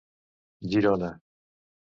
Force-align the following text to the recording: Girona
Girona 0.71 1.11